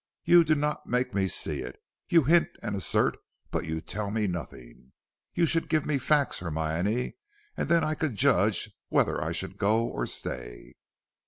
[0.23, 1.79] "You do not make me see it.
[2.09, 3.17] You hint and assert,
[3.51, 4.93] but you tell me nothing.
[5.35, 7.17] You should give me facts, Hermione,
[7.55, 10.73] and then I could judge whether I should go or stay."